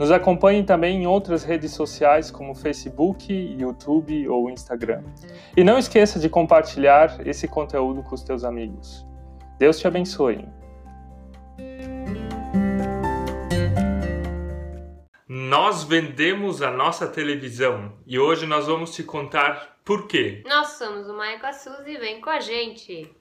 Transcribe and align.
Nos 0.00 0.10
acompanhe 0.10 0.64
também 0.64 1.02
em 1.02 1.06
outras 1.06 1.44
redes 1.44 1.72
sociais 1.72 2.30
como 2.30 2.54
Facebook, 2.54 3.30
YouTube 3.30 4.26
ou 4.28 4.48
Instagram. 4.48 5.02
E 5.54 5.62
não 5.62 5.76
esqueça 5.76 6.18
de 6.18 6.26
compartilhar 6.26 7.20
esse 7.26 7.46
conteúdo 7.46 8.02
com 8.02 8.14
os 8.14 8.22
teus 8.22 8.42
amigos. 8.42 9.06
Deus 9.58 9.78
te 9.78 9.86
abençoe. 9.86 10.48
Nós 15.28 15.84
vendemos 15.84 16.62
a 16.62 16.70
nossa 16.70 17.06
televisão 17.06 17.92
e 18.06 18.18
hoje 18.18 18.46
nós 18.46 18.68
vamos 18.68 18.94
te 18.94 19.02
contar 19.02 19.76
por 19.84 20.08
quê. 20.08 20.42
Nós 20.46 20.68
somos 20.78 21.10
o 21.10 21.12
Maico 21.12 21.44
e 21.44 21.48
a 21.48 21.52
Suzy, 21.52 21.98
vem 21.98 22.22
com 22.22 22.30
a 22.30 22.40
gente! 22.40 23.19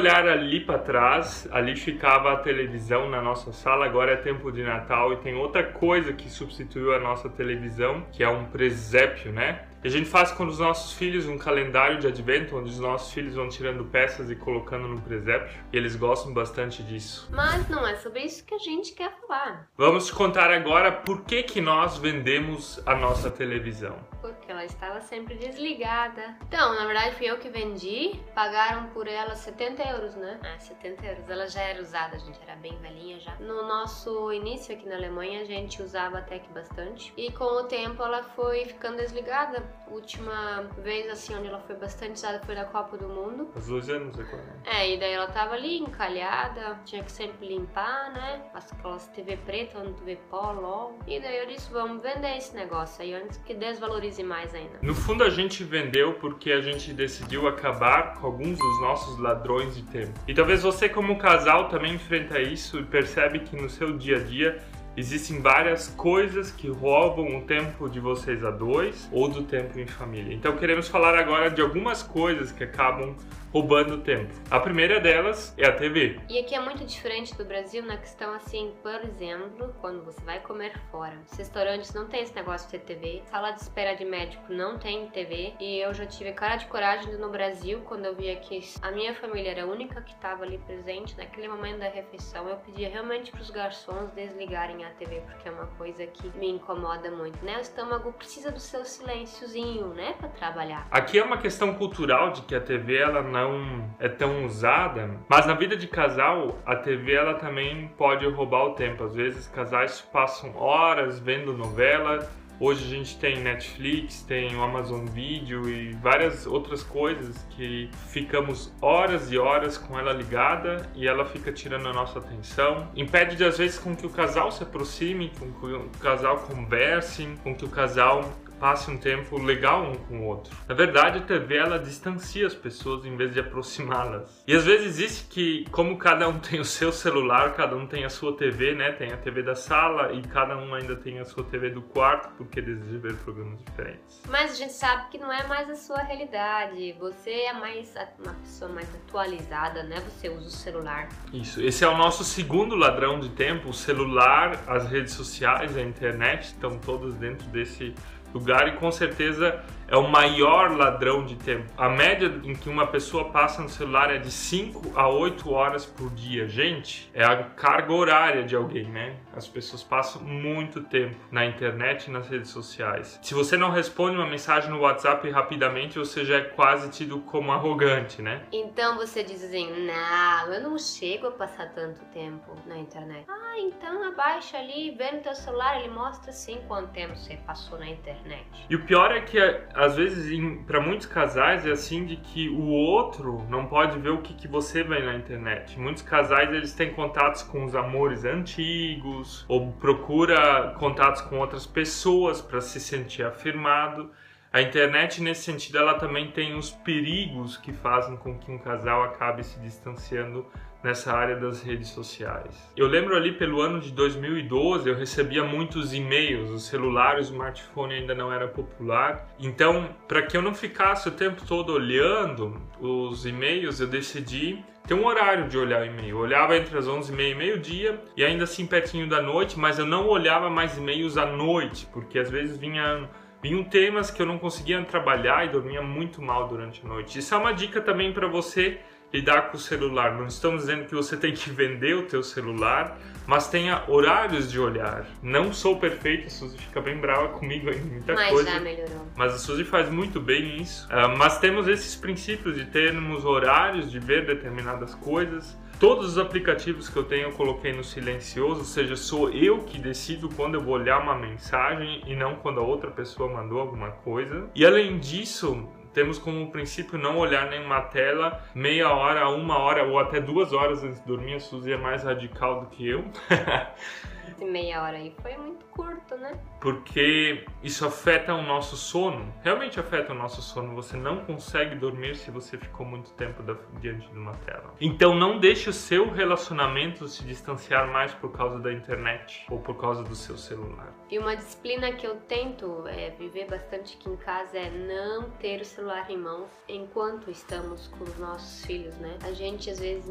Olhar 0.00 0.26
ali 0.26 0.60
para 0.60 0.78
trás, 0.78 1.46
ali 1.52 1.76
ficava 1.76 2.32
a 2.32 2.36
televisão 2.36 3.08
na 3.08 3.20
nossa 3.20 3.52
sala. 3.52 3.84
Agora 3.84 4.12
é 4.12 4.16
tempo 4.16 4.50
de 4.50 4.62
Natal 4.62 5.12
e 5.12 5.16
tem 5.16 5.34
outra 5.34 5.62
coisa 5.62 6.12
que 6.12 6.30
substituiu 6.30 6.94
a 6.94 6.98
nossa 6.98 7.28
televisão, 7.28 8.02
que 8.10 8.22
é 8.22 8.28
um 8.28 8.46
presépio, 8.46 9.30
né? 9.30 9.66
E 9.82 9.88
a 9.88 9.90
gente 9.90 10.10
faz 10.10 10.30
com 10.30 10.44
os 10.44 10.58
nossos 10.58 10.92
filhos 10.92 11.26
um 11.26 11.38
calendário 11.38 11.98
de 11.98 12.06
advento, 12.06 12.54
onde 12.54 12.68
os 12.68 12.78
nossos 12.78 13.14
filhos 13.14 13.34
vão 13.34 13.48
tirando 13.48 13.82
peças 13.84 14.30
e 14.30 14.36
colocando 14.36 14.86
no 14.86 15.00
presépio. 15.00 15.50
E 15.72 15.76
eles 15.76 15.96
gostam 15.96 16.34
bastante 16.34 16.82
disso. 16.82 17.26
Mas 17.32 17.66
não 17.68 17.86
é 17.86 17.96
sobre 17.96 18.20
isso 18.20 18.44
que 18.44 18.54
a 18.54 18.58
gente 18.58 18.92
quer 18.92 19.10
falar. 19.26 19.68
Vamos 19.78 20.06
te 20.06 20.12
contar 20.12 20.50
agora 20.50 20.92
por 20.92 21.22
que, 21.22 21.42
que 21.42 21.62
nós 21.62 21.96
vendemos 21.96 22.78
a 22.84 22.94
nossa 22.94 23.30
televisão. 23.30 23.96
Porque 24.20 24.39
ela 24.60 24.66
estava 24.66 25.00
sempre 25.00 25.34
desligada. 25.34 26.36
Então, 26.42 26.74
na 26.74 26.84
verdade, 26.84 27.16
fui 27.16 27.26
eu 27.26 27.38
que 27.38 27.48
vendi. 27.48 28.20
Pagaram 28.34 28.90
por 28.90 29.08
ela 29.08 29.34
70 29.34 29.82
euros, 29.88 30.14
né? 30.14 30.38
Ah, 30.42 30.58
70 30.58 31.06
euros. 31.06 31.30
Ela 31.30 31.48
já 31.48 31.62
era 31.62 31.80
usada, 31.80 32.16
a 32.16 32.18
gente 32.18 32.38
era 32.42 32.56
bem 32.56 32.76
velhinha 32.78 33.18
já. 33.18 33.34
No 33.36 33.66
nosso 33.66 34.32
início 34.32 34.74
aqui 34.74 34.86
na 34.86 34.96
Alemanha, 34.96 35.40
a 35.40 35.44
gente 35.44 35.82
usava 35.82 36.18
até 36.18 36.38
que 36.38 36.52
bastante. 36.52 37.12
E 37.16 37.32
com 37.32 37.44
o 37.44 37.64
tempo 37.64 38.02
ela 38.02 38.22
foi 38.22 38.66
ficando 38.66 38.98
desligada 38.98 39.64
última 39.90 40.62
vez, 40.78 41.10
assim, 41.10 41.34
onde 41.34 41.48
ela 41.48 41.60
foi 41.60 41.76
bastante 41.76 42.12
usada 42.12 42.40
foi 42.44 42.54
na 42.54 42.64
Copa 42.64 42.96
do 42.96 43.08
Mundo. 43.08 43.50
Os 43.54 43.66
dois 43.66 43.88
anos 43.88 44.18
agora. 44.18 44.56
É, 44.64 44.94
e 44.94 44.98
daí 44.98 45.12
ela 45.12 45.28
tava 45.28 45.54
ali 45.54 45.78
encalhada, 45.78 46.78
tinha 46.84 47.02
que 47.02 47.10
sempre 47.10 47.48
limpar, 47.48 48.12
né? 48.12 48.42
Aquelas 48.54 49.08
TV 49.08 49.36
preta, 49.38 49.78
onde 49.78 49.94
tu 49.94 50.04
vê 50.04 50.16
pó, 50.30 50.52
LOL. 50.52 50.98
E 51.06 51.18
daí 51.20 51.38
eu 51.38 51.46
disse, 51.46 51.70
vamos 51.72 52.02
vender 52.02 52.36
esse 52.36 52.54
negócio 52.54 53.02
aí 53.02 53.14
antes 53.14 53.38
que 53.38 53.54
desvalorize 53.54 54.22
mais 54.22 54.49
ainda. 54.54 54.78
No 54.82 54.94
fundo 54.94 55.24
a 55.24 55.30
gente 55.30 55.64
vendeu 55.64 56.14
porque 56.14 56.52
a 56.52 56.60
gente 56.60 56.92
decidiu 56.92 57.46
acabar 57.48 58.14
com 58.14 58.26
alguns 58.26 58.58
dos 58.58 58.80
nossos 58.80 59.18
ladrões 59.18 59.74
de 59.74 59.82
tempo. 59.82 60.12
E 60.26 60.34
talvez 60.34 60.62
você 60.62 60.88
como 60.88 61.18
casal 61.18 61.68
também 61.68 61.94
enfrenta 61.94 62.40
isso 62.40 62.78
e 62.78 62.84
percebe 62.84 63.40
que 63.40 63.56
no 63.56 63.68
seu 63.68 63.96
dia 63.96 64.16
a 64.16 64.20
dia 64.20 64.58
Existem 64.96 65.40
várias 65.40 65.86
coisas 65.86 66.50
que 66.50 66.68
roubam 66.68 67.38
o 67.38 67.42
tempo 67.42 67.88
de 67.88 68.00
vocês 68.00 68.44
a 68.44 68.50
dois 68.50 69.08
ou 69.12 69.28
do 69.28 69.44
tempo 69.44 69.78
em 69.78 69.86
família. 69.86 70.34
Então 70.34 70.56
queremos 70.56 70.88
falar 70.88 71.16
agora 71.16 71.48
de 71.48 71.62
algumas 71.62 72.02
coisas 72.02 72.50
que 72.50 72.64
acabam 72.64 73.14
roubando 73.52 73.98
tempo. 73.98 74.32
A 74.50 74.60
primeira 74.60 75.00
delas 75.00 75.54
é 75.58 75.66
a 75.66 75.72
TV. 75.72 76.20
E 76.28 76.38
aqui 76.38 76.54
é 76.54 76.60
muito 76.60 76.84
diferente 76.84 77.36
do 77.36 77.44
Brasil 77.44 77.84
na 77.84 77.96
questão 77.96 78.32
assim, 78.32 78.72
por 78.82 79.04
exemplo, 79.04 79.74
quando 79.80 80.04
você 80.04 80.20
vai 80.22 80.40
comer 80.40 80.72
fora. 80.90 81.16
Os 81.30 81.36
restaurantes 81.36 81.92
não 81.92 82.06
tem 82.06 82.22
esse 82.22 82.34
negócio 82.34 82.70
de 82.70 82.78
ter 82.78 82.94
TV, 82.94 83.22
sala 83.30 83.50
de 83.50 83.60
espera 83.60 83.94
de 83.94 84.04
médico 84.04 84.52
não 84.52 84.78
tem 84.78 85.08
TV. 85.08 85.54
E 85.60 85.78
eu 85.78 85.92
já 85.92 86.06
tive 86.06 86.32
cara 86.32 86.56
de 86.56 86.66
coragem 86.66 87.12
no 87.16 87.28
Brasil 87.28 87.80
quando 87.84 88.04
eu 88.04 88.14
via 88.14 88.36
que 88.36 88.60
a 88.82 88.90
minha 88.90 89.14
família 89.14 89.50
era 89.50 89.62
a 89.64 89.66
única 89.66 90.00
que 90.02 90.12
estava 90.12 90.44
ali 90.44 90.58
presente 90.58 91.16
naquele 91.16 91.48
momento 91.48 91.78
da 91.78 91.88
refeição. 91.88 92.48
Eu 92.48 92.56
pedia 92.56 92.88
realmente 92.88 93.30
para 93.30 93.40
os 93.40 93.50
garçons 93.50 94.10
desligarem 94.12 94.84
a 94.84 94.90
TV 94.90 95.22
porque 95.26 95.48
é 95.48 95.52
uma 95.52 95.66
coisa 95.66 96.06
que 96.06 96.28
me 96.38 96.48
incomoda 96.48 97.10
muito, 97.10 97.44
né? 97.44 97.56
O 97.58 97.60
estômago 97.60 98.12
precisa 98.12 98.50
do 98.50 98.60
seu 98.60 98.84
silênciozinho, 98.84 99.88
né, 99.88 100.14
para 100.18 100.28
trabalhar. 100.28 100.86
Aqui 100.90 101.18
é 101.18 101.24
uma 101.24 101.38
questão 101.38 101.74
cultural 101.74 102.32
de 102.32 102.42
que 102.42 102.54
a 102.54 102.60
TV 102.60 102.96
ela 102.96 103.22
não 103.22 103.39
não 103.40 103.90
é 103.98 104.08
tão 104.08 104.44
usada, 104.44 105.10
mas 105.28 105.46
na 105.46 105.54
vida 105.54 105.76
de 105.76 105.86
casal, 105.86 106.58
a 106.64 106.76
TV 106.76 107.12
ela 107.12 107.34
também 107.34 107.88
pode 107.96 108.26
roubar 108.26 108.64
o 108.64 108.74
tempo. 108.74 109.04
Às 109.04 109.14
vezes 109.14 109.46
casais 109.48 110.00
passam 110.00 110.56
horas 110.56 111.18
vendo 111.18 111.52
novela. 111.52 112.28
Hoje 112.58 112.84
a 112.84 112.88
gente 112.88 113.18
tem 113.18 113.40
Netflix, 113.40 114.22
tem 114.22 114.54
o 114.54 114.62
Amazon 114.62 115.06
Video 115.06 115.66
e 115.66 115.92
várias 115.94 116.46
outras 116.46 116.82
coisas 116.82 117.42
que 117.56 117.90
ficamos 118.08 118.70
horas 118.82 119.32
e 119.32 119.38
horas 119.38 119.78
com 119.78 119.98
ela 119.98 120.12
ligada 120.12 120.86
e 120.94 121.08
ela 121.08 121.24
fica 121.24 121.50
tirando 121.50 121.88
a 121.88 121.92
nossa 121.94 122.18
atenção. 122.18 122.90
Impede 122.94 123.34
de 123.34 123.44
às 123.44 123.56
vezes 123.56 123.78
com 123.78 123.96
que 123.96 124.04
o 124.04 124.10
casal 124.10 124.52
se 124.52 124.62
aproxime, 124.62 125.32
com 125.38 125.50
que 125.50 125.74
o 125.74 125.88
casal 126.02 126.36
converse, 126.40 127.26
com 127.42 127.54
que 127.54 127.64
o 127.64 127.68
casal 127.68 128.30
passe 128.60 128.90
um 128.90 128.98
tempo 128.98 129.38
legal 129.38 129.82
um 129.84 129.94
com 129.94 130.20
o 130.20 130.26
outro. 130.26 130.54
Na 130.68 130.74
verdade, 130.74 131.18
a 131.18 131.22
TV 131.22 131.56
ela 131.56 131.78
distancia 131.78 132.46
as 132.46 132.54
pessoas 132.54 133.06
em 133.06 133.16
vez 133.16 133.32
de 133.32 133.40
aproximá-las. 133.40 134.44
E 134.46 134.54
às 134.54 134.64
vezes 134.64 134.86
existe 134.86 135.24
que, 135.24 135.64
como 135.70 135.96
cada 135.96 136.28
um 136.28 136.38
tem 136.38 136.60
o 136.60 136.64
seu 136.64 136.92
celular, 136.92 137.54
cada 137.54 137.74
um 137.74 137.86
tem 137.86 138.04
a 138.04 138.10
sua 138.10 138.36
TV, 138.36 138.74
né? 138.74 138.92
Tem 138.92 139.12
a 139.12 139.16
TV 139.16 139.42
da 139.42 139.54
sala 139.54 140.12
e 140.12 140.20
cada 140.22 140.56
um 140.56 140.74
ainda 140.74 140.94
tem 140.94 141.18
a 141.18 141.24
sua 141.24 141.42
TV 141.42 141.70
do 141.70 141.80
quarto 141.80 142.30
porque 142.36 142.60
deseja 142.60 142.98
ver 142.98 143.16
programas 143.16 143.58
diferentes. 143.64 144.22
Mas 144.28 144.52
a 144.52 144.54
gente 144.54 144.74
sabe 144.74 145.08
que 145.10 145.18
não 145.18 145.32
é 145.32 145.46
mais 145.46 145.70
a 145.70 145.76
sua 145.76 146.02
realidade. 146.02 146.92
Você 146.98 147.30
é 147.30 147.52
mais 147.54 147.94
uma 148.18 148.34
pessoa 148.34 148.70
mais 148.70 148.88
atualizada, 148.94 149.82
né? 149.84 149.96
Você 150.00 150.28
usa 150.28 150.46
o 150.46 150.50
celular. 150.50 151.08
Isso. 151.32 151.62
Esse 151.62 151.82
é 151.82 151.88
o 151.88 151.96
nosso 151.96 152.22
segundo 152.24 152.76
ladrão 152.76 153.18
de 153.18 153.30
tempo. 153.30 153.70
O 153.70 153.74
celular, 153.74 154.62
as 154.66 154.86
redes 154.90 155.14
sociais, 155.14 155.76
a 155.76 155.80
internet 155.80 156.44
estão 156.44 156.78
todos 156.78 157.14
dentro 157.14 157.46
desse 157.48 157.94
lugar 158.34 158.68
e 158.68 158.72
com 158.72 158.90
certeza 158.90 159.60
é 159.90 159.96
o 159.96 160.08
maior 160.08 160.76
ladrão 160.76 161.26
de 161.26 161.34
tempo. 161.34 161.66
A 161.76 161.88
média 161.88 162.40
em 162.44 162.54
que 162.54 162.68
uma 162.68 162.86
pessoa 162.86 163.30
passa 163.30 163.60
no 163.60 163.68
celular 163.68 164.14
é 164.14 164.18
de 164.18 164.30
5 164.30 164.92
a 164.94 165.08
8 165.08 165.52
horas 165.52 165.84
por 165.84 166.08
dia. 166.10 166.48
Gente, 166.48 167.10
é 167.12 167.24
a 167.24 167.42
carga 167.42 167.92
horária 167.92 168.44
de 168.44 168.54
alguém, 168.54 168.84
né? 168.84 169.16
As 169.34 169.48
pessoas 169.48 169.82
passam 169.82 170.22
muito 170.22 170.82
tempo 170.82 171.16
na 171.30 171.44
internet 171.44 172.06
e 172.06 172.10
nas 172.10 172.28
redes 172.28 172.50
sociais. 172.50 173.18
Se 173.20 173.34
você 173.34 173.56
não 173.56 173.70
responde 173.70 174.16
uma 174.16 174.26
mensagem 174.26 174.70
no 174.70 174.80
WhatsApp 174.80 175.28
rapidamente, 175.28 175.98
você 175.98 176.24
já 176.24 176.36
é 176.36 176.42
quase 176.42 176.90
tido 176.90 177.18
como 177.22 177.50
arrogante, 177.50 178.22
né? 178.22 178.42
Então 178.52 178.96
você 178.96 179.24
diz 179.24 179.42
assim: 179.42 179.86
não, 179.86 180.52
eu 180.52 180.62
não 180.62 180.78
chego 180.78 181.26
a 181.26 181.30
passar 181.32 181.68
tanto 181.74 182.00
tempo 182.12 182.54
na 182.64 182.78
internet. 182.78 183.24
Ah, 183.28 183.58
então 183.58 184.04
abaixa 184.04 184.56
ali, 184.56 184.92
vê 184.92 185.10
no 185.10 185.20
teu 185.20 185.34
celular, 185.34 185.80
ele 185.80 185.92
mostra 185.92 186.30
sim 186.30 186.60
quanto 186.68 186.92
tempo 186.92 187.16
você 187.16 187.36
passou 187.38 187.78
na 187.78 187.88
internet. 187.88 188.66
E 188.68 188.76
o 188.76 188.84
pior 188.84 189.10
é 189.10 189.20
que 189.20 189.38
às 189.80 189.96
vezes, 189.96 190.30
para 190.66 190.78
muitos 190.78 191.06
casais, 191.06 191.66
é 191.66 191.70
assim 191.70 192.04
de 192.04 192.16
que 192.16 192.50
o 192.50 192.66
outro 192.66 193.46
não 193.48 193.64
pode 193.64 193.98
ver 193.98 194.10
o 194.10 194.20
que, 194.20 194.34
que 194.34 194.46
você 194.46 194.82
vê 194.82 195.00
na 195.00 195.14
internet. 195.14 195.80
Muitos 195.80 196.02
casais, 196.02 196.52
eles 196.52 196.74
têm 196.74 196.92
contatos 196.92 197.42
com 197.42 197.64
os 197.64 197.74
amores 197.74 198.26
antigos, 198.26 199.42
ou 199.48 199.72
procura 199.72 200.74
contatos 200.78 201.22
com 201.22 201.38
outras 201.38 201.66
pessoas 201.66 202.42
para 202.42 202.60
se 202.60 202.78
sentir 202.78 203.24
afirmado. 203.24 204.10
A 204.52 204.60
internet, 204.60 205.22
nesse 205.22 205.44
sentido, 205.44 205.78
ela 205.78 205.94
também 205.94 206.30
tem 206.30 206.54
os 206.54 206.70
perigos 206.70 207.56
que 207.56 207.72
fazem 207.72 208.18
com 208.18 208.38
que 208.38 208.52
um 208.52 208.58
casal 208.58 209.02
acabe 209.02 209.42
se 209.42 209.58
distanciando 209.60 210.44
nessa 210.82 211.12
área 211.12 211.36
das 211.36 211.62
redes 211.62 211.88
sociais. 211.88 212.70
Eu 212.76 212.86
lembro 212.86 213.16
ali 213.16 213.32
pelo 213.32 213.60
ano 213.60 213.80
de 213.80 213.90
2012, 213.92 214.88
eu 214.88 214.94
recebia 214.94 215.44
muitos 215.44 215.92
e-mails, 215.92 216.50
o 216.50 216.58
celular, 216.58 217.16
o 217.16 217.20
smartphone 217.20 217.94
ainda 217.94 218.14
não 218.14 218.32
era 218.32 218.48
popular. 218.48 219.28
Então, 219.38 219.88
para 220.08 220.22
que 220.22 220.36
eu 220.36 220.42
não 220.42 220.54
ficasse 220.54 221.08
o 221.08 221.12
tempo 221.12 221.42
todo 221.46 221.72
olhando 221.72 222.60
os 222.80 223.26
e-mails, 223.26 223.80
eu 223.80 223.86
decidi 223.86 224.64
ter 224.86 224.94
um 224.94 225.06
horário 225.06 225.48
de 225.48 225.56
olhar 225.56 225.86
e-mail. 225.86 226.18
Olhava 226.18 226.56
entre 226.56 226.76
as 226.76 226.86
11h30 226.86 227.30
e 227.30 227.34
meio-dia 227.34 228.00
e 228.16 228.24
ainda 228.24 228.44
assim 228.44 228.66
pertinho 228.66 229.08
da 229.08 229.20
noite, 229.22 229.58
mas 229.58 229.78
eu 229.78 229.86
não 229.86 230.08
olhava 230.08 230.48
mais 230.50 230.76
e-mails 230.76 231.16
à 231.16 231.26
noite, 231.26 231.86
porque 231.92 232.18
às 232.18 232.30
vezes 232.30 232.56
vinha 232.56 233.08
vinham 233.42 233.64
temas 233.64 234.10
que 234.10 234.20
eu 234.20 234.26
não 234.26 234.38
conseguia 234.38 234.82
trabalhar 234.84 235.46
e 235.46 235.48
dormia 235.48 235.80
muito 235.80 236.20
mal 236.20 236.46
durante 236.46 236.84
a 236.84 236.88
noite. 236.88 237.18
Isso 237.18 237.34
é 237.34 237.38
uma 237.38 237.52
dica 237.52 237.80
também 237.80 238.12
para 238.12 238.26
você 238.26 238.78
lidar 239.12 239.50
com 239.50 239.56
o 239.56 239.60
celular. 239.60 240.16
Não 240.16 240.26
estamos 240.26 240.62
dizendo 240.62 240.86
que 240.86 240.94
você 240.94 241.16
tem 241.16 241.32
que 241.32 241.50
vender 241.50 241.94
o 241.94 242.02
teu 242.02 242.22
celular, 242.22 242.98
mas 243.26 243.48
tenha 243.48 243.84
horários 243.88 244.50
de 244.50 244.58
olhar. 244.58 245.06
Não 245.22 245.52
sou 245.52 245.78
perfeito, 245.78 246.26
a 246.26 246.30
Suzy 246.30 246.58
fica 246.58 246.80
bem 246.80 246.96
brava 246.96 247.28
comigo 247.28 247.70
em 247.70 247.80
muita 247.80 248.14
mas 248.14 248.30
coisa. 248.30 248.50
já 248.50 248.60
melhorou. 248.60 249.06
Mas 249.16 249.34
a 249.34 249.38
Suzy 249.38 249.64
faz 249.64 249.88
muito 249.90 250.20
bem 250.20 250.60
isso. 250.60 250.86
Uh, 250.86 251.16
mas 251.16 251.38
temos 251.38 251.68
esses 251.68 251.96
princípios 251.96 252.56
de 252.56 252.64
termos 252.66 253.24
horários 253.24 253.90
de 253.90 253.98
ver 253.98 254.26
determinadas 254.26 254.94
coisas. 254.94 255.58
Todos 255.78 256.10
os 256.10 256.18
aplicativos 256.18 256.90
que 256.90 256.96
eu 256.98 257.04
tenho 257.04 257.28
eu 257.28 257.32
coloquei 257.32 257.72
no 257.72 257.82
silencioso, 257.82 258.60
ou 258.60 258.66
seja, 258.66 258.96
sou 258.96 259.30
eu 259.30 259.60
que 259.60 259.78
decido 259.78 260.28
quando 260.28 260.56
eu 260.56 260.60
vou 260.60 260.74
olhar 260.74 261.00
uma 261.00 261.14
mensagem 261.14 262.02
e 262.06 262.14
não 262.14 262.34
quando 262.36 262.60
a 262.60 262.62
outra 262.62 262.90
pessoa 262.90 263.32
mandou 263.32 263.58
alguma 263.58 263.90
coisa. 263.90 264.50
E 264.54 264.66
além 264.66 264.98
disso, 264.98 265.66
temos 265.92 266.18
como 266.18 266.50
princípio 266.50 266.98
não 266.98 267.18
olhar 267.18 267.48
nenhuma 267.50 267.80
tela 267.82 268.42
meia 268.54 268.90
hora, 268.92 269.28
uma 269.28 269.58
hora 269.58 269.84
ou 269.84 269.98
até 269.98 270.20
duas 270.20 270.52
horas 270.52 270.82
antes 270.84 271.00
de 271.00 271.06
dormir. 271.06 271.34
A 271.34 271.40
Suzy 271.40 271.72
é 271.72 271.76
mais 271.76 272.04
radical 272.04 272.60
do 272.60 272.66
que 272.66 272.88
eu. 272.88 273.04
meia 274.44 274.82
hora 274.82 274.96
aí 274.96 275.14
foi 275.20 275.36
muito 275.36 275.64
curto, 275.66 276.16
né? 276.16 276.38
Porque 276.60 277.44
isso 277.62 277.86
afeta 277.86 278.34
o 278.34 278.42
nosso 278.42 278.76
sono. 278.76 279.32
Realmente 279.42 279.80
afeta 279.80 280.12
o 280.12 280.14
nosso 280.14 280.42
sono. 280.42 280.74
Você 280.74 280.96
não 280.96 281.24
consegue 281.24 281.74
dormir 281.74 282.16
se 282.16 282.30
você 282.30 282.58
ficou 282.58 282.84
muito 282.84 283.12
tempo 283.12 283.42
diante 283.80 284.08
de 284.08 284.18
uma 284.18 284.32
tela. 284.32 284.74
Então 284.80 285.14
não 285.14 285.38
deixe 285.38 285.70
o 285.70 285.72
seu 285.72 286.10
relacionamento 286.10 287.08
se 287.08 287.24
distanciar 287.24 287.90
mais 287.90 288.12
por 288.14 288.32
causa 288.32 288.58
da 288.58 288.72
internet 288.72 289.46
ou 289.50 289.58
por 289.58 289.80
causa 289.80 290.02
do 290.02 290.14
seu 290.14 290.36
celular. 290.36 290.92
E 291.10 291.18
uma 291.18 291.34
disciplina 291.34 291.92
que 291.92 292.06
eu 292.06 292.16
tento 292.16 292.86
é, 292.86 293.10
viver 293.10 293.46
bastante 293.46 293.96
aqui 293.96 294.08
em 294.08 294.16
casa 294.16 294.58
é 294.58 294.70
não 294.70 295.30
ter 295.30 295.60
o 295.60 295.64
celular 295.64 296.10
em 296.10 296.18
mãos 296.18 296.50
enquanto 296.68 297.30
estamos 297.30 297.88
com 297.88 298.04
os 298.04 298.18
nossos 298.18 298.64
filhos, 298.64 298.96
né? 298.98 299.18
A 299.24 299.32
gente 299.32 299.70
às 299.70 299.80
vezes 299.80 300.10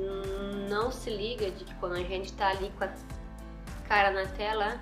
não 0.70 0.92
se 0.92 1.10
liga 1.10 1.50
de 1.52 1.64
que 1.64 1.76
quando 1.76 1.94
a 1.94 2.04
gente 2.04 2.34
tá 2.34 2.50
ali 2.50 2.72
com 2.78 2.84
a 2.84 2.88
cara 3.90 4.12
na 4.12 4.28
tela, 4.28 4.80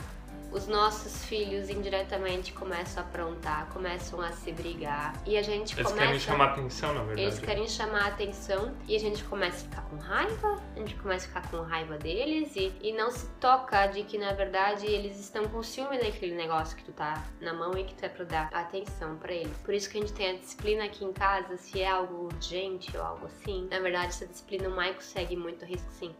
os 0.51 0.67
nossos 0.67 1.23
filhos 1.25 1.69
indiretamente 1.69 2.51
começam 2.51 3.01
a 3.01 3.05
aprontar, 3.05 3.67
começam 3.69 4.19
a 4.21 4.33
se 4.33 4.51
brigar 4.51 5.13
e 5.25 5.37
a 5.37 5.41
gente 5.41 5.73
eles 5.73 5.87
começa. 5.87 6.11
Eles 6.11 6.25
querem 6.25 6.37
chamar 6.37 6.45
atenção, 6.51 6.93
na 6.93 6.99
verdade. 7.03 7.21
Eles 7.21 7.39
querem 7.39 7.67
chamar 7.67 8.07
atenção 8.07 8.75
e 8.85 8.95
a 8.95 8.99
gente 8.99 9.23
começa 9.23 9.65
a 9.65 9.69
ficar 9.69 9.81
com 9.83 9.95
raiva, 9.95 10.61
a 10.75 10.79
gente 10.79 10.95
começa 10.95 11.25
a 11.25 11.27
ficar 11.29 11.49
com 11.49 11.61
raiva 11.61 11.97
deles 11.97 12.53
e, 12.57 12.73
e 12.81 12.91
não 12.91 13.09
se 13.09 13.27
toca 13.39 13.87
de 13.87 14.03
que 14.03 14.17
na 14.17 14.33
verdade 14.33 14.85
eles 14.85 15.17
estão 15.19 15.47
com 15.47 15.63
ciúme 15.63 15.97
daquele 15.97 16.35
negócio 16.35 16.75
que 16.75 16.83
tu 16.83 16.91
tá 16.91 17.23
na 17.39 17.53
mão 17.53 17.77
e 17.77 17.85
que 17.85 17.95
tu 17.95 18.03
é 18.03 18.09
pra 18.09 18.25
dar 18.25 18.49
atenção 18.51 19.15
para 19.15 19.31
eles. 19.31 19.55
Por 19.59 19.73
isso 19.73 19.89
que 19.89 19.97
a 19.97 20.01
gente 20.01 20.13
tem 20.13 20.31
a 20.31 20.33
disciplina 20.37 20.83
aqui 20.83 21.05
em 21.05 21.13
casa, 21.13 21.55
se 21.55 21.81
é 21.81 21.89
algo 21.89 22.25
urgente 22.25 22.95
ou 22.97 23.03
algo 23.03 23.25
assim. 23.25 23.69
Na 23.71 23.79
verdade, 23.79 24.07
essa 24.07 24.27
disciplina 24.27 24.67
o 24.67 24.75
Maico 24.75 25.01
segue 25.01 25.37
muito 25.37 25.63
risco 25.63 25.89
sim. 25.91 26.13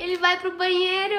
Ele 0.00 0.16
vai 0.16 0.40
pro 0.40 0.56
banheiro! 0.56 1.14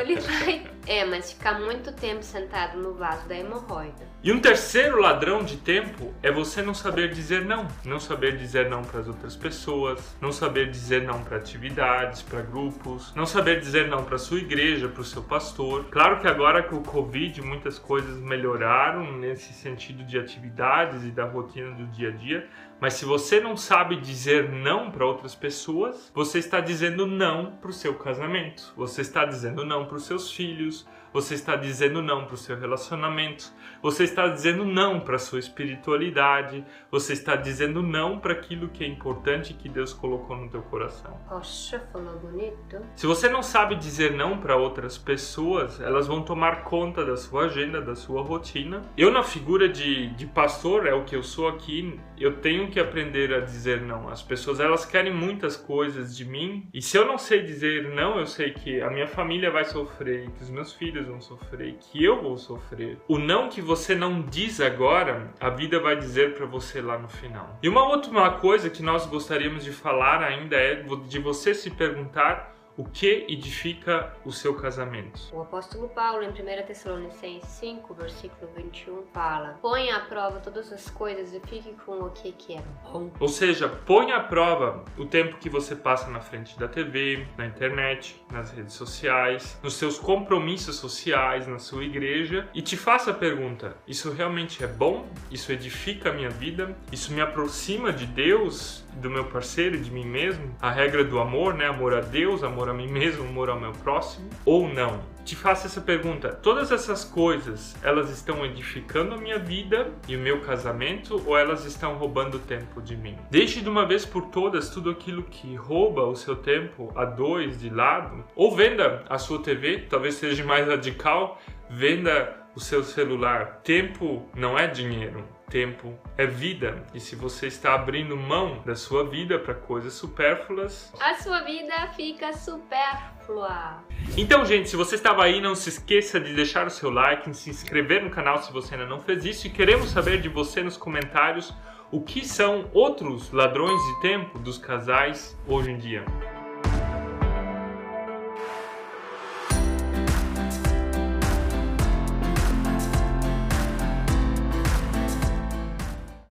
Ele 0.00 0.18
vai. 0.18 0.76
É, 0.86 1.04
mas 1.04 1.32
ficar 1.32 1.60
muito 1.60 1.92
tempo 1.92 2.22
sentado 2.22 2.78
no 2.78 2.94
vaso 2.94 3.28
da 3.28 3.36
hemorroida. 3.36 4.06
E 4.22 4.32
um 4.32 4.40
terceiro 4.40 5.00
ladrão 5.00 5.42
de 5.44 5.56
tempo 5.56 6.14
é 6.22 6.30
você 6.30 6.62
não 6.62 6.72
saber 6.72 7.12
dizer 7.12 7.44
não. 7.44 7.66
Não 7.84 7.98
saber 7.98 8.36
dizer 8.36 8.70
não 8.70 8.82
para 8.82 9.00
as 9.00 9.08
outras 9.08 9.34
pessoas, 9.34 10.16
não 10.20 10.30
saber 10.30 10.70
dizer 10.70 11.02
não 11.02 11.22
para 11.24 11.36
atividades, 11.36 12.22
para 12.22 12.40
grupos, 12.40 13.12
não 13.16 13.26
saber 13.26 13.60
dizer 13.60 13.88
não 13.88 14.04
para 14.04 14.16
sua 14.16 14.38
igreja, 14.38 14.88
para 14.88 15.00
o 15.00 15.04
seu 15.04 15.22
pastor. 15.22 15.86
Claro 15.90 16.20
que 16.20 16.28
agora 16.28 16.62
com 16.62 16.76
o 16.76 16.82
Covid 16.82 17.42
muitas 17.42 17.78
coisas 17.78 18.16
melhoraram 18.18 19.12
nesse 19.18 19.52
sentido 19.52 20.04
de 20.04 20.18
atividades 20.18 21.04
e 21.04 21.10
da 21.10 21.24
rotina 21.24 21.72
do 21.72 21.86
dia 21.88 22.08
a 22.08 22.12
dia, 22.12 22.48
mas 22.80 22.94
se 22.94 23.04
você 23.04 23.40
não 23.40 23.56
sabe 23.56 23.96
dizer 23.96 24.52
não 24.52 24.90
para 24.90 25.06
outras 25.06 25.34
pessoas, 25.34 26.12
você 26.14 26.38
está 26.38 26.60
dizendo 26.60 27.06
não 27.06 27.52
para 27.52 27.70
o 27.70 27.72
seu 27.72 27.94
casamento, 28.06 28.72
você 28.76 29.00
está 29.00 29.24
dizendo 29.24 29.66
não 29.66 29.84
para 29.84 29.96
os 29.96 30.04
seus 30.04 30.30
filhos, 30.30 30.86
você 31.16 31.32
está 31.32 31.56
dizendo 31.56 32.02
não 32.02 32.26
para 32.26 32.34
o 32.34 32.36
seu 32.36 32.58
relacionamento, 32.58 33.50
você 33.82 34.04
está 34.04 34.28
dizendo 34.28 34.66
não 34.66 35.00
para 35.00 35.16
a 35.16 35.18
sua 35.18 35.38
espiritualidade, 35.38 36.62
você 36.90 37.14
está 37.14 37.34
dizendo 37.34 37.82
não 37.82 38.18
para 38.18 38.34
aquilo 38.34 38.68
que 38.68 38.84
é 38.84 38.86
importante 38.86 39.54
que 39.54 39.66
Deus 39.66 39.94
colocou 39.94 40.36
no 40.36 40.50
teu 40.50 40.60
coração. 40.60 41.18
Poxa, 41.26 41.88
falou 41.90 42.18
bonito. 42.18 42.84
Se 42.94 43.06
você 43.06 43.30
não 43.30 43.42
sabe 43.42 43.76
dizer 43.76 44.12
não 44.12 44.36
para 44.36 44.56
outras 44.56 44.98
pessoas, 44.98 45.80
elas 45.80 46.06
vão 46.06 46.20
tomar 46.20 46.64
conta 46.64 47.02
da 47.02 47.16
sua 47.16 47.46
agenda, 47.46 47.80
da 47.80 47.94
sua 47.94 48.20
rotina. 48.20 48.82
Eu, 48.94 49.10
na 49.10 49.22
figura 49.22 49.70
de, 49.70 50.08
de 50.08 50.26
pastor, 50.26 50.86
é 50.86 50.92
o 50.92 51.04
que 51.04 51.16
eu 51.16 51.22
sou 51.22 51.48
aqui, 51.48 51.98
eu 52.18 52.42
tenho 52.42 52.70
que 52.70 52.78
aprender 52.78 53.32
a 53.32 53.40
dizer 53.40 53.80
não. 53.80 54.10
As 54.10 54.22
pessoas, 54.22 54.60
elas 54.60 54.84
querem 54.84 55.14
muitas 55.14 55.56
coisas 55.56 56.14
de 56.14 56.26
mim, 56.26 56.68
e 56.74 56.82
se 56.82 56.98
eu 56.98 57.06
não 57.06 57.16
sei 57.16 57.42
dizer 57.42 57.94
não, 57.94 58.18
eu 58.18 58.26
sei 58.26 58.50
que 58.50 58.82
a 58.82 58.90
minha 58.90 59.06
família 59.06 59.50
vai 59.50 59.64
sofrer, 59.64 60.30
que 60.32 60.42
os 60.42 60.50
meus 60.50 60.74
filhos 60.74 61.05
vão 61.06 61.20
sofrer, 61.20 61.76
que 61.80 62.02
eu 62.04 62.22
vou 62.22 62.36
sofrer. 62.36 62.98
O 63.08 63.18
não 63.18 63.48
que 63.48 63.60
você 63.60 63.94
não 63.94 64.22
diz 64.22 64.60
agora, 64.60 65.32
a 65.40 65.50
vida 65.50 65.80
vai 65.80 65.96
dizer 65.96 66.34
para 66.34 66.46
você 66.46 66.80
lá 66.80 66.98
no 66.98 67.08
final. 67.08 67.58
E 67.62 67.68
uma 67.68 67.84
última 67.88 68.30
coisa 68.32 68.68
que 68.68 68.82
nós 68.82 69.06
gostaríamos 69.06 69.64
de 69.64 69.72
falar 69.72 70.22
ainda 70.22 70.56
é 70.56 70.74
de 71.06 71.18
você 71.18 71.54
se 71.54 71.70
perguntar 71.70 72.55
o 72.76 72.84
que 72.84 73.26
edifica 73.28 74.14
o 74.24 74.32
seu 74.32 74.54
casamento? 74.54 75.20
O 75.32 75.40
apóstolo 75.40 75.88
Paulo, 75.88 76.22
em 76.22 76.28
1 76.28 76.66
Tessalonicenses 76.66 77.48
5, 77.48 77.94
versículo 77.94 78.50
21, 78.54 79.02
fala: 79.12 79.58
Põe 79.62 79.90
à 79.90 80.00
prova 80.00 80.40
todas 80.40 80.72
as 80.72 80.90
coisas 80.90 81.32
e 81.32 81.40
fique 81.40 81.72
com 81.84 82.00
o 82.00 82.10
que, 82.10 82.32
que 82.32 82.54
é 82.54 82.62
bom. 82.84 83.10
Ou 83.18 83.28
seja, 83.28 83.68
põe 83.68 84.12
à 84.12 84.20
prova 84.20 84.84
o 84.98 85.06
tempo 85.06 85.38
que 85.38 85.48
você 85.48 85.74
passa 85.74 86.10
na 86.10 86.20
frente 86.20 86.58
da 86.58 86.68
TV, 86.68 87.26
na 87.36 87.46
internet, 87.46 88.20
nas 88.30 88.50
redes 88.50 88.74
sociais, 88.74 89.58
nos 89.62 89.74
seus 89.74 89.98
compromissos 89.98 90.76
sociais, 90.76 91.46
na 91.46 91.58
sua 91.58 91.84
igreja 91.84 92.48
e 92.54 92.60
te 92.60 92.76
faça 92.76 93.10
a 93.10 93.14
pergunta: 93.14 93.76
isso 93.86 94.12
realmente 94.12 94.62
é 94.62 94.66
bom? 94.66 95.06
Isso 95.30 95.50
edifica 95.52 96.10
a 96.10 96.12
minha 96.12 96.30
vida? 96.30 96.76
Isso 96.92 97.12
me 97.12 97.20
aproxima 97.20 97.92
de 97.92 98.06
Deus, 98.06 98.84
do 98.96 99.10
meu 99.10 99.24
parceiro, 99.24 99.78
de 99.78 99.90
mim 99.90 100.04
mesmo? 100.04 100.54
A 100.60 100.70
regra 100.70 101.04
do 101.04 101.18
amor, 101.18 101.54
né? 101.54 101.66
Amor 101.66 101.94
a 101.94 102.00
Deus, 102.00 102.42
amor 102.42 102.65
amor 102.66 102.70
a 102.70 102.74
mim 102.74 102.88
mesmo, 102.88 103.24
amor 103.24 103.48
ao 103.48 103.60
meu 103.60 103.72
próximo, 103.72 104.28
ou 104.44 104.68
não? 104.68 105.00
Te 105.24 105.36
faço 105.36 105.66
essa 105.66 105.80
pergunta: 105.80 106.32
todas 106.32 106.72
essas 106.72 107.04
coisas, 107.04 107.76
elas 107.82 108.10
estão 108.10 108.44
edificando 108.44 109.14
a 109.14 109.18
minha 109.18 109.38
vida 109.38 109.92
e 110.08 110.16
o 110.16 110.18
meu 110.18 110.40
casamento 110.40 111.22
ou 111.26 111.36
elas 111.36 111.64
estão 111.64 111.94
roubando 111.96 112.38
tempo 112.38 112.80
de 112.80 112.96
mim? 112.96 113.16
Deixe 113.30 113.60
de 113.60 113.68
uma 113.68 113.86
vez 113.86 114.04
por 114.04 114.26
todas 114.26 114.70
tudo 114.70 114.90
aquilo 114.90 115.22
que 115.24 115.54
rouba 115.54 116.04
o 116.06 116.16
seu 116.16 116.36
tempo 116.36 116.92
a 116.94 117.04
dois 117.04 117.60
de 117.60 117.70
lado, 117.70 118.24
ou 118.34 118.54
venda 118.54 119.04
a 119.08 119.18
sua 119.18 119.40
TV, 119.40 119.86
talvez 119.88 120.14
seja 120.14 120.44
mais 120.44 120.66
radical, 120.66 121.40
venda 121.68 122.45
o 122.56 122.60
seu 122.60 122.82
celular. 122.82 123.60
Tempo 123.62 124.26
não 124.34 124.58
é 124.58 124.66
dinheiro. 124.66 125.22
Tempo 125.48 125.96
é 126.18 126.26
vida, 126.26 126.84
e 126.92 126.98
se 126.98 127.14
você 127.14 127.46
está 127.46 127.72
abrindo 127.72 128.16
mão 128.16 128.64
da 128.66 128.74
sua 128.74 129.08
vida 129.08 129.38
para 129.38 129.54
coisas 129.54 129.92
supérfluas, 129.92 130.92
a 131.00 131.14
sua 131.14 131.42
vida 131.42 131.86
fica 131.94 132.32
supérflua. 132.32 133.78
Então, 134.16 134.44
gente, 134.44 134.68
se 134.68 134.74
você 134.74 134.96
estava 134.96 135.22
aí, 135.22 135.40
não 135.40 135.54
se 135.54 135.68
esqueça 135.68 136.18
de 136.18 136.34
deixar 136.34 136.66
o 136.66 136.70
seu 136.70 136.90
like, 136.90 137.32
se 137.32 137.48
inscrever 137.48 138.02
no 138.02 138.10
canal 138.10 138.42
se 138.42 138.52
você 138.52 138.74
ainda 138.74 138.86
não 138.86 139.00
fez 139.00 139.24
isso, 139.24 139.46
e 139.46 139.50
queremos 139.50 139.90
saber 139.90 140.20
de 140.20 140.28
você 140.28 140.64
nos 140.64 140.76
comentários 140.76 141.54
o 141.92 142.00
que 142.00 142.26
são 142.26 142.68
outros 142.74 143.30
ladrões 143.30 143.80
de 143.80 144.00
tempo 144.00 144.40
dos 144.40 144.58
casais 144.58 145.38
hoje 145.46 145.70
em 145.70 145.78
dia. 145.78 146.04